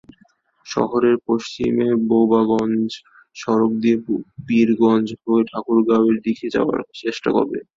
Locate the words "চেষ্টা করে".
7.01-7.57